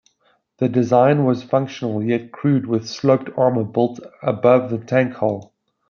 The 0.57 0.67
design 0.67 1.25
was 1.25 1.43
functional 1.43 2.01
yet 2.01 2.31
crude 2.31 2.65
with 2.65 2.87
sloped 2.89 3.29
armour 3.37 3.63
built 3.63 3.99
above 4.23 4.71
the 4.71 4.79
tank 4.79 5.13
hull. 5.13 5.53